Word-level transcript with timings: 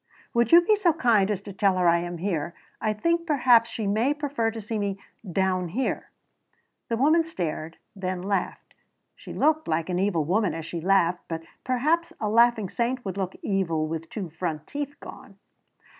"Would 0.33 0.51
you 0.51 0.61
be 0.61 0.75
so 0.75 0.93
kind 0.93 1.29
as 1.29 1.41
to 1.41 1.53
tell 1.53 1.77
her 1.77 1.87
I 1.87 1.99
am 1.99 2.17
here? 2.17 2.55
I 2.81 2.91
think 2.91 3.27
perhaps 3.27 3.69
she 3.69 3.85
may 3.85 4.15
prefer 4.15 4.49
to 4.49 4.59
see 4.59 4.79
me 4.79 4.97
down 5.31 5.67
here." 5.67 6.09
The 6.89 6.97
woman 6.97 7.23
stared, 7.23 7.77
then 7.95 8.23
laughed. 8.23 8.73
She 9.15 9.31
looked 9.31 9.67
like 9.67 9.89
an 9.89 9.99
evil 9.99 10.23
woman 10.25 10.55
as 10.55 10.65
she 10.65 10.81
laughed, 10.81 11.21
but 11.27 11.43
perhaps 11.63 12.13
a 12.19 12.29
laughing 12.29 12.67
saint 12.67 13.05
would 13.05 13.15
look 13.17 13.35
evil 13.43 13.85
with 13.87 14.09
two 14.09 14.31
front 14.31 14.65
teeth 14.65 14.99
gone. 15.01 15.37